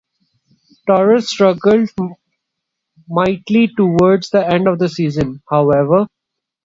Torres 0.87 1.29
struggled 1.29 1.91
mightily 3.07 3.67
towards 3.77 4.31
the 4.31 4.43
end 4.43 4.67
of 4.67 4.79
the 4.79 4.89
season, 4.89 5.43
however. 5.47 6.07